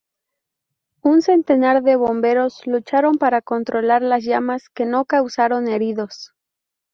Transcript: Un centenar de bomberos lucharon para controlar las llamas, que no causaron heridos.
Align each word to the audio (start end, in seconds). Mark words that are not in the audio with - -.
Un 1.09 1.19
centenar 1.25 1.83
de 1.83 1.95
bomberos 1.95 2.65
lucharon 2.65 3.19
para 3.19 3.43
controlar 3.43 4.01
las 4.01 4.23
llamas, 4.23 4.67
que 4.69 4.85
no 4.87 5.05
causaron 5.05 5.67
heridos. 5.67 6.33